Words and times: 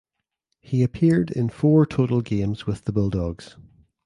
He 0.61 0.81
appeared 0.81 1.29
in 1.29 1.49
four 1.49 1.85
total 1.85 2.21
games 2.21 2.65
with 2.65 2.85
the 2.85 2.91
Bulldogs. 2.91 3.55